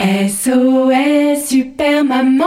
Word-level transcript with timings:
SOS 0.00 1.44
Super 1.44 2.04
Maman 2.04 2.44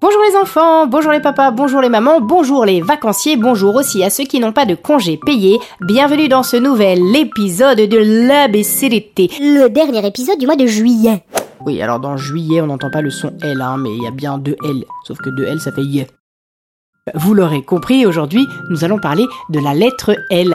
Bonjour 0.00 0.20
les 0.28 0.36
enfants, 0.36 0.88
bonjour 0.88 1.12
les 1.12 1.20
papas, 1.20 1.52
bonjour 1.52 1.80
les 1.80 1.88
mamans, 1.88 2.20
bonjour 2.20 2.64
les 2.64 2.80
vacanciers, 2.80 3.36
bonjour 3.36 3.76
aussi 3.76 4.02
à 4.02 4.10
ceux 4.10 4.24
qui 4.24 4.40
n'ont 4.40 4.50
pas 4.50 4.66
de 4.66 4.74
congés 4.74 5.16
payés. 5.16 5.60
Bienvenue 5.80 6.26
dans 6.26 6.42
ce 6.42 6.56
nouvel 6.56 7.14
épisode 7.14 7.78
de 7.78 8.26
l'ABCDT. 8.26 9.30
Le 9.38 9.68
dernier 9.68 10.04
épisode 10.04 10.40
du 10.40 10.46
mois 10.46 10.56
de 10.56 10.66
juillet. 10.66 11.22
Oui, 11.64 11.80
alors 11.80 12.00
dans 12.00 12.16
juillet, 12.16 12.60
on 12.60 12.66
n'entend 12.66 12.90
pas 12.90 13.00
le 13.00 13.10
son 13.10 13.32
L, 13.42 13.60
hein, 13.60 13.76
mais 13.78 13.90
il 13.94 14.02
y 14.02 14.08
a 14.08 14.10
bien 14.10 14.38
deux 14.38 14.56
L. 14.64 14.84
Sauf 15.04 15.18
que 15.18 15.30
deux 15.30 15.44
L, 15.44 15.60
ça 15.60 15.70
fait 15.70 15.84
Y. 15.84 16.08
Vous 17.14 17.34
l'aurez 17.34 17.62
compris, 17.62 18.06
aujourd'hui, 18.06 18.48
nous 18.70 18.82
allons 18.82 18.98
parler 18.98 19.24
de 19.50 19.60
la 19.60 19.72
lettre 19.72 20.16
L. 20.30 20.53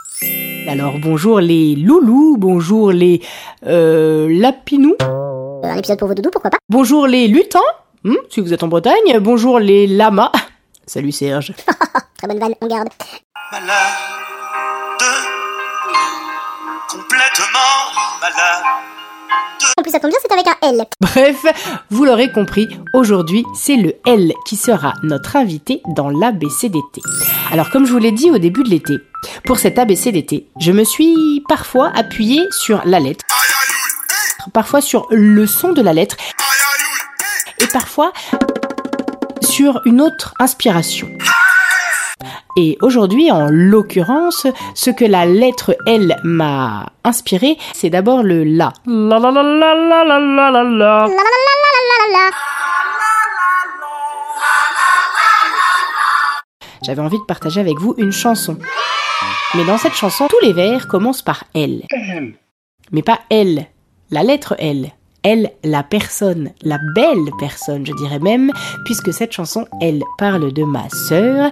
Alors 0.69 0.99
bonjour 0.99 1.39
les 1.39 1.75
loulous, 1.75 2.35
bonjour 2.37 2.91
les 2.91 3.21
euh, 3.65 4.27
lapinous, 4.29 4.95
Euh, 5.01 5.61
Un 5.63 5.75
épisode 5.77 5.97
pour 5.99 6.07
vos 6.07 6.13
doudous, 6.13 6.29
pourquoi 6.31 6.51
pas? 6.51 6.57
Bonjour 6.69 7.07
les 7.07 7.27
lutins, 7.27 7.59
hmm, 8.03 8.13
si 8.29 8.39
vous 8.39 8.53
êtes 8.53 8.63
en 8.63 8.67
Bretagne, 8.67 9.19
bonjour 9.19 9.59
les 9.59 9.87
lamas. 9.87 10.31
Salut 10.85 11.11
Serge. 11.11 11.53
Très 12.17 12.27
bonne 12.27 12.39
vanne, 12.39 12.53
on 12.61 12.67
garde. 12.67 12.89
malade, 13.51 13.73
complètement 16.89 17.75
malade. 18.21 18.88
En 19.77 19.81
plus, 19.81 19.91
ça 19.91 19.99
tombe 19.99 20.11
bien, 20.11 20.19
c'est 20.21 20.31
avec 20.31 20.47
un 20.47 20.67
L. 20.69 20.85
Bref, 21.01 21.45
vous 21.89 22.05
l'aurez 22.05 22.31
compris, 22.31 22.67
aujourd'hui 22.93 23.43
c'est 23.55 23.75
le 23.75 23.93
L 24.05 24.33
qui 24.45 24.55
sera 24.55 24.93
notre 25.03 25.35
invité 25.35 25.81
dans 25.95 26.09
l'ABCDT. 26.09 27.01
Alors 27.51 27.69
comme 27.69 27.85
je 27.85 27.91
vous 27.91 27.97
l'ai 27.97 28.11
dit 28.11 28.31
au 28.31 28.37
début 28.37 28.63
de 28.63 28.69
l'été, 28.69 28.99
pour 29.45 29.59
cet 29.59 29.77
ABCDT, 29.79 30.47
je 30.59 30.71
me 30.71 30.83
suis 30.83 31.43
parfois 31.47 31.91
appuyée 31.95 32.43
sur 32.51 32.81
la 32.85 32.99
lettre, 32.99 33.25
parfois 34.53 34.81
sur 34.81 35.07
le 35.09 35.45
son 35.45 35.73
de 35.73 35.81
la 35.81 35.93
lettre, 35.93 36.15
et 37.59 37.67
parfois 37.67 38.13
sur 39.41 39.81
une 39.85 40.01
autre 40.01 40.33
inspiration. 40.39 41.09
Et 42.61 42.77
aujourd'hui, 42.81 43.31
en 43.31 43.47
l'occurrence, 43.49 44.45
ce 44.75 44.89
que 44.89 45.05
la 45.05 45.25
lettre 45.25 45.77
L 45.85 46.19
m'a 46.25 46.91
inspiré, 47.05 47.57
c'est 47.71 47.89
d'abord 47.89 48.21
le 48.21 48.43
La. 48.43 48.73
La 48.85 49.17
la 49.17 49.31
la 49.31 49.43
la 49.43 49.75
la 49.75 50.03
la 50.03 50.19
la 50.19 50.51
la 50.51 50.63
la. 50.63 50.63
La 50.63 51.07
la 51.07 51.07
la 51.07 51.53
la 51.63 51.71
la 51.77 51.83
la 51.87 51.97
la 52.01 52.11
la. 52.11 52.29
J'avais 56.85 57.01
envie 57.01 57.19
de 57.19 57.23
partager 57.23 57.61
avec 57.61 57.79
vous 57.79 57.95
une 57.97 58.11
chanson. 58.11 58.57
Mais 59.55 59.63
dans 59.63 59.77
cette 59.77 59.95
chanson, 59.95 60.27
tous 60.27 60.45
les 60.45 60.51
vers 60.51 60.89
commencent 60.89 61.21
par 61.21 61.45
L. 61.55 61.83
Mais 62.91 63.03
pas 63.03 63.19
L, 63.29 63.67
la 64.11 64.23
lettre 64.23 64.55
L. 64.59 64.91
Elle, 65.23 65.51
la 65.63 65.83
personne, 65.83 66.51
la 66.61 66.77
belle 66.93 67.29
personne, 67.39 67.85
je 67.85 67.93
dirais 67.93 68.19
même, 68.19 68.51
puisque 68.83 69.13
cette 69.13 69.31
chanson, 69.31 69.65
elle 69.81 70.01
parle 70.17 70.51
de 70.53 70.63
ma 70.63 70.89
sœur, 70.89 71.51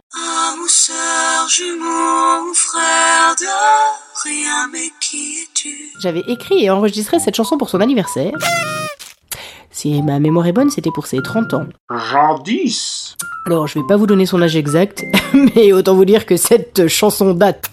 mon 0.60 0.68
sœur, 0.68 1.50
jumeau, 1.50 2.46
mon 2.48 2.54
frère 2.54 3.36
de 3.40 4.24
rien, 4.24 4.68
mais 4.72 4.90
qui 5.00 5.42
es-tu? 5.42 5.92
J'avais 6.02 6.24
écrit 6.28 6.64
et 6.64 6.70
enregistré 6.70 7.20
cette 7.20 7.36
chanson 7.36 7.58
pour 7.58 7.70
son 7.70 7.82
anniversaire. 7.82 8.34
Si 9.72 10.02
ma 10.02 10.20
mémoire 10.20 10.48
est 10.48 10.54
bonne, 10.54 10.70
c'était 10.70 10.92
pour 10.92 11.06
ses 11.06 11.22
30 11.22 11.54
ans. 11.54 11.66
Jadis 11.92 13.16
Alors, 13.46 13.68
je 13.68 13.80
vais 13.80 13.86
pas 13.88 13.98
vous 13.98 14.08
donner 14.08 14.26
son 14.26 14.42
âge 14.42 14.56
exact, 14.56 15.04
mais 15.56 15.74
autant 15.74 15.96
vous 15.96 16.06
dire 16.06 16.26
que 16.26 16.38
cette 16.38 16.88
chanson 16.88 17.34
date. 17.34 17.70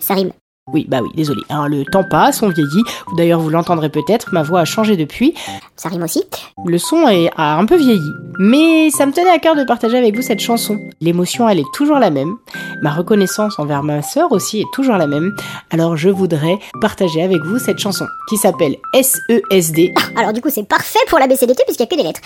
Ça 0.00 0.14
rime. 0.14 0.32
Oui, 0.72 0.84
bah 0.88 1.00
oui, 1.02 1.08
désolé. 1.14 1.40
hein, 1.48 1.66
le 1.68 1.84
temps 1.84 2.04
passe, 2.04 2.42
on 2.42 2.48
vieillit. 2.48 2.82
D'ailleurs, 3.16 3.40
vous 3.40 3.48
l'entendrez 3.48 3.88
peut-être, 3.88 4.32
ma 4.32 4.42
voix 4.42 4.60
a 4.60 4.64
changé 4.66 4.96
depuis. 4.96 5.34
Ça 5.76 5.88
rime 5.88 6.02
aussi. 6.02 6.24
Le 6.66 6.76
son 6.78 7.08
est, 7.08 7.30
a 7.36 7.56
un 7.56 7.64
peu 7.64 7.76
vieilli. 7.76 8.12
Mais 8.38 8.90
ça 8.90 9.06
me 9.06 9.12
tenait 9.12 9.30
à 9.30 9.38
cœur 9.38 9.56
de 9.56 9.64
partager 9.64 9.96
avec 9.96 10.14
vous 10.14 10.22
cette 10.22 10.40
chanson. 10.40 10.78
L'émotion, 11.00 11.48
elle 11.48 11.60
est 11.60 11.72
toujours 11.72 11.98
la 11.98 12.10
même. 12.10 12.36
Ma 12.82 12.92
reconnaissance 12.92 13.58
envers 13.58 13.82
ma 13.82 14.02
sœur 14.02 14.30
aussi 14.32 14.60
est 14.60 14.66
toujours 14.74 14.96
la 14.96 15.06
même. 15.06 15.34
Alors, 15.70 15.96
je 15.96 16.10
voudrais 16.10 16.58
partager 16.80 17.22
avec 17.22 17.42
vous 17.44 17.58
cette 17.58 17.78
chanson 17.78 18.06
qui 18.28 18.36
s'appelle 18.36 18.76
E 18.94 19.02
SESD. 19.02 19.92
Alors 20.16 20.32
du 20.32 20.40
coup, 20.42 20.50
c'est 20.50 20.68
parfait 20.68 20.98
pour 21.08 21.18
la 21.18 21.26
BCDT 21.26 21.62
puisqu'il 21.64 21.84
n'y 21.84 21.88
a 21.88 21.96
que 21.96 22.02
des 22.02 22.06
lettres. 22.08 22.20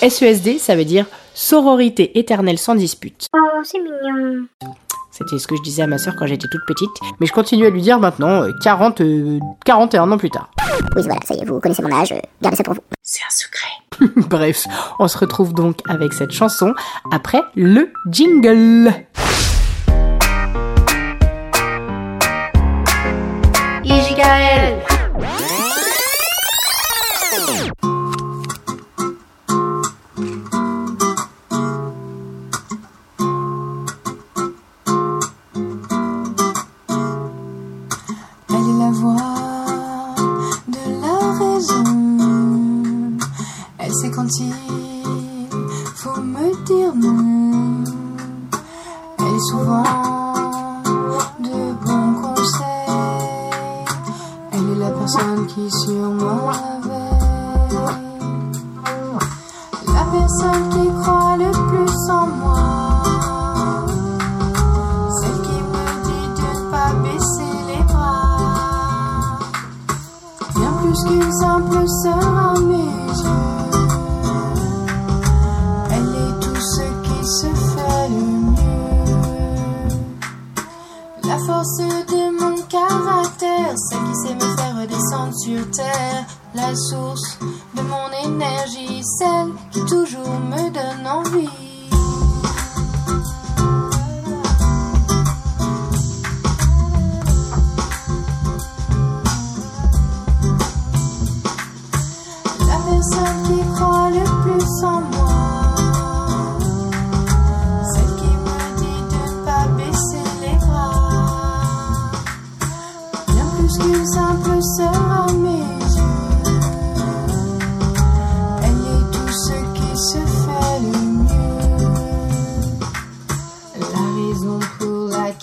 SESD, 0.00 0.56
E 0.56 0.58
ça 0.58 0.76
veut 0.76 0.84
dire 0.84 1.06
sororité 1.34 2.18
éternelle 2.18 2.58
sans 2.58 2.74
dispute. 2.74 3.26
Oh, 3.34 3.38
c'est 3.64 3.78
mignon. 3.80 4.46
C'était 5.16 5.38
ce 5.38 5.46
que 5.46 5.56
je 5.56 5.62
disais 5.62 5.82
à 5.82 5.86
ma 5.86 5.96
sœur 5.96 6.14
quand 6.14 6.26
j'étais 6.26 6.46
toute 6.46 6.64
petite. 6.66 6.90
Mais 7.20 7.26
je 7.26 7.32
continue 7.32 7.64
à 7.64 7.70
lui 7.70 7.80
dire 7.80 7.98
maintenant, 7.98 8.42
euh, 8.42 8.52
40, 8.62 9.00
euh, 9.00 9.38
41 9.64 10.12
ans 10.12 10.18
plus 10.18 10.28
tard. 10.28 10.50
Oui, 10.94 11.02
voilà, 11.02 11.18
ça 11.24 11.34
y 11.34 11.40
est, 11.40 11.44
vous 11.46 11.58
connaissez 11.58 11.82
mon 11.82 11.92
âge, 11.92 12.12
euh, 12.12 12.18
gardez 12.42 12.56
ça 12.56 12.64
pour 12.64 12.74
vous. 12.74 12.82
C'est 13.02 13.22
un 13.22 13.30
secret. 13.30 14.12
Bref, 14.28 14.66
on 14.98 15.08
se 15.08 15.16
retrouve 15.16 15.54
donc 15.54 15.78
avec 15.88 16.12
cette 16.12 16.32
chanson 16.32 16.74
après 17.10 17.40
le 17.54 17.90
jingle. 18.10 18.92
se 44.06 44.12
contigo. 44.12 44.85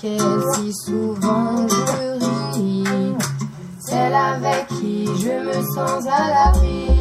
laquelle 0.03 0.43
si 0.55 0.73
souvent 0.73 1.67
je 1.67 2.55
ris, 2.55 3.15
celle 3.79 4.13
avec 4.13 4.67
qui 4.67 5.05
je 5.05 5.29
me 5.29 5.63
sens 5.73 6.05
à 6.07 6.51
l'abri. 6.51 6.92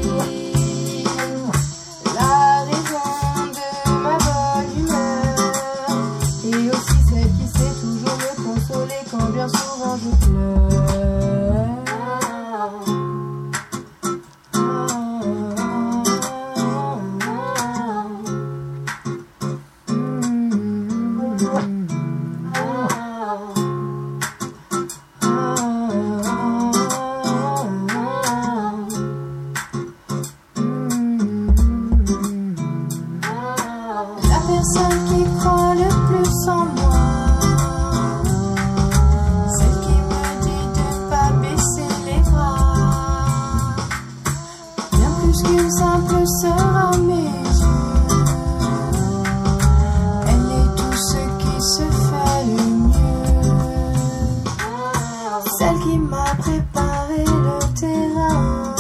Celle 55.59 55.79
qui 55.81 55.99
m'a 55.99 56.35
préparé 56.39 57.25
le 57.25 57.75
terrain 57.79 58.75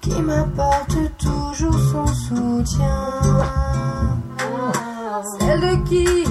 qui 0.00 0.22
m'apporte 0.22 0.96
toujours 1.18 1.78
son 1.92 2.06
soutien. 2.06 3.10
Celle 5.38 5.60
de 5.60 5.88
qui 5.88 6.24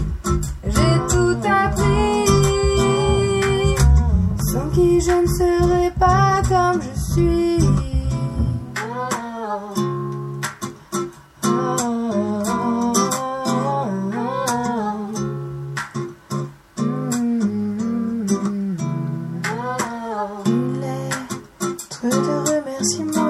j'ai 0.66 0.96
tout 1.10 1.38
appris, 1.44 2.26
sans 4.52 4.70
qui 4.74 5.02
je 5.02 5.12
ne 5.12 5.28
serais 5.28 5.94
pas 6.00 6.23
de 22.84 23.23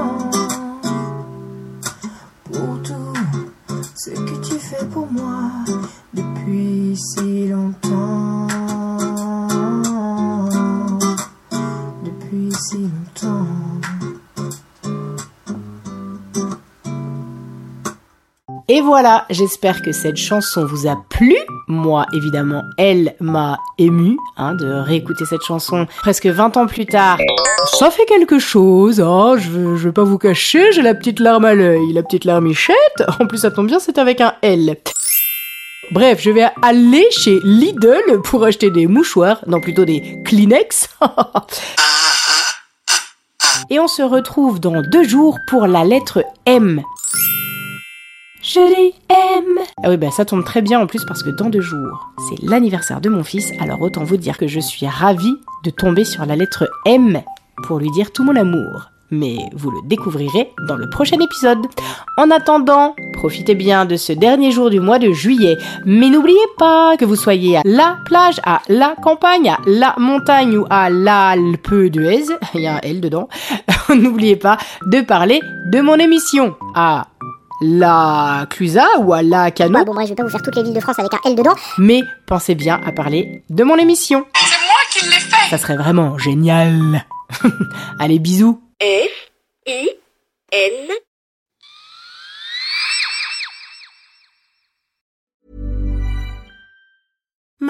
Et 18.76 18.82
voilà, 18.82 19.28
j'espère 19.30 19.84
que 19.84 19.92
cette 19.92 20.16
chanson 20.18 20.66
vous 20.66 20.88
a 20.88 20.96
plu. 21.12 21.36
Moi, 21.68 22.08
évidemment, 22.12 22.64
elle 22.80 23.14
m'a 23.20 23.60
ému 23.78 24.18
hein, 24.36 24.56
de 24.56 24.66
réécouter 24.66 25.26
cette 25.26 25.44
chanson 25.44 25.86
presque 26.02 26.26
20 26.26 26.58
ans 26.58 26.66
plus 26.66 26.88
tard. 26.88 27.20
Ça 27.78 27.92
fait 27.92 28.06
quelque 28.06 28.40
chose, 28.40 29.00
hein, 29.00 29.36
je, 29.38 29.50
vais- 29.52 29.78
je 29.78 29.84
vais 29.90 29.92
pas 29.92 30.04
vous 30.04 30.18
cacher, 30.18 30.72
j'ai 30.72 30.82
la 30.82 30.96
petite 30.96 31.20
larme 31.20 31.46
à 31.46 31.54
l'œil, 31.54 31.94
la 31.94 32.02
petite 32.02 32.26
larmichette. 32.26 32.78
En 33.20 33.28
plus, 33.28 33.38
ça 33.38 33.52
tombe 33.52 33.68
bien, 33.68 33.78
c'est 33.78 34.00
avec 34.00 34.22
un 34.22 34.34
L. 34.42 34.76
Bref, 35.92 36.20
je 36.20 36.32
vais 36.32 36.48
aller 36.64 37.06
chez 37.12 37.38
Lidl 37.44 38.22
pour 38.24 38.44
acheter 38.44 38.72
des 38.72 38.88
mouchoirs, 38.88 39.38
non 39.46 39.62
plutôt 39.62 39.86
des 39.86 40.18
Kleenex. 40.26 40.90
Et 43.70 43.80
on 43.80 43.88
se 43.88 44.02
retrouve 44.02 44.60
dans 44.60 44.82
deux 44.82 45.04
jours 45.08 45.38
pour 45.48 45.68
la 45.68 45.84
lettre 45.84 46.24
M. 46.46 46.82
Je 48.44 48.60
les 48.60 48.94
aime. 49.10 49.64
Ah 49.82 49.90
oui, 49.90 49.96
bah 49.96 50.12
ça 50.12 50.26
tombe 50.26 50.44
très 50.44 50.62
bien 50.62 50.82
en 50.82 50.86
plus 50.86 51.06
parce 51.06 51.24
que 51.24 51.30
dans 51.30 51.50
deux 51.50 51.62
jours, 51.62 52.10
c'est 52.28 52.46
l'anniversaire 52.46 53.00
de 53.00 53.08
mon 53.08 53.24
fils, 53.24 53.54
alors 53.62 53.82
autant 53.82 54.04
vous 54.04 54.18
dire 54.18 54.38
que 54.38 54.48
je 54.48 54.60
suis 54.60 54.86
ravie 54.86 55.38
de 55.64 55.70
tomber 55.70 56.04
sur 56.04 56.26
la 56.26 56.36
lettre 56.36 56.70
M 56.86 57.22
pour 57.66 57.80
lui 57.80 57.90
dire 57.92 58.12
tout 58.12 58.26
mon 58.26 58.36
amour. 58.36 58.90
Mais 59.12 59.38
vous 59.54 59.72
le 59.72 59.80
découvrirez 59.88 60.52
dans 60.68 60.76
le 60.76 60.90
prochain 60.90 61.20
épisode. 61.22 61.68
En 62.18 62.32
attendant, 62.32 62.96
profitez 63.14 63.56
bien 63.56 63.86
de 63.86 63.96
ce 63.96 64.12
dernier 64.12 64.52
jour 64.52 64.70
du 64.70 64.82
mois 64.82 65.00
de 65.00 65.14
juillet. 65.14 65.58
Mais 65.86 66.10
n'oubliez 66.10 66.36
pas 66.58 66.98
que 66.98 67.06
vous 67.06 67.16
soyez 67.16 67.58
à 67.58 67.62
la 67.64 67.96
plage, 68.04 68.42
à 68.44 68.62
la 68.68 68.96
campagne, 69.02 69.52
à 69.52 69.60
la 69.66 69.96
montagne 69.98 70.58
ou 70.58 70.66
à 70.70 70.90
l'Alpe 70.90 71.74
d'Huez, 71.74 72.26
il 72.56 72.62
y 72.62 72.68
a 72.68 72.76
un 72.76 72.80
L 72.80 73.00
dedans, 73.00 73.30
n'oubliez 73.90 74.36
pas 74.36 74.58
de 74.86 75.00
parler 75.00 75.40
de 75.66 75.80
mon 75.80 75.96
émission 75.96 76.56
à 76.76 77.08
la 77.64 78.46
Clusa 78.50 78.86
ou 79.00 79.14
à 79.14 79.22
la 79.24 79.50
Cano, 79.52 79.80
Bah 79.80 79.84
bon, 79.86 79.94
bref, 79.94 80.06
je 80.06 80.10
vais 80.12 80.16
pas 80.16 80.24
vous 80.24 80.30
faire 80.30 80.42
toutes 80.42 80.56
les 80.56 80.64
villes 80.64 80.74
de 80.74 80.80
France 80.80 81.00
avec 81.00 81.14
un 81.14 81.20
L 81.30 81.36
dedans. 81.36 81.56
mais 81.78 82.02
pensez 82.28 82.56
bien 82.56 82.80
à 82.86 82.92
parler 82.92 83.44
de 83.50 83.64
mon 83.64 83.78
émission. 83.78 84.26
C'est 84.36 84.66
moi 84.66 84.76
qui 84.92 85.06
l'ai 85.06 85.12
fait 85.20 85.50
Ça 85.50 85.58
serait 85.58 85.78
vraiment 85.78 86.18
génial. 86.18 87.06
Allez, 88.00 88.20
bisous. 88.20 88.62
F 88.82 89.32
I 89.68 89.90
N 90.52 90.90